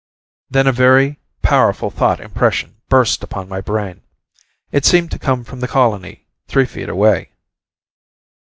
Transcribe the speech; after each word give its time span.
Then 0.49 0.65
a 0.65 0.71
very 0.71 1.19
powerful 1.43 1.91
thought 1.91 2.19
impression 2.19 2.77
burst 2.89 3.21
upon 3.21 3.47
my 3.47 3.61
brain. 3.61 4.01
It 4.71 4.83
seemed 4.83 5.11
to 5.11 5.19
come 5.19 5.43
from 5.43 5.59
the 5.59 5.67
colony, 5.67 6.25
three 6.47 6.65
feet 6.65 6.89
away. 6.89 7.29